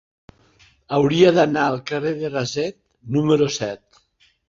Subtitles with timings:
[0.99, 2.81] Hauria d'anar al carrer de Raset
[3.19, 4.05] número set.